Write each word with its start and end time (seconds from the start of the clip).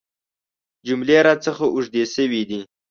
جملې 0.87 1.17
راڅخه 1.27 1.65
اوږدې 1.73 2.03
شوي 2.13 2.41
دي. 2.49 2.59